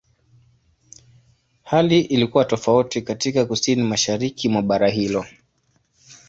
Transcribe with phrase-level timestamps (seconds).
[1.63, 5.25] Hali ilikuwa tofauti katika Kusini-Mashariki mwa bara hilo.